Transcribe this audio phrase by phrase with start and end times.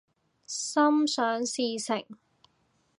[0.47, 2.03] 心想事成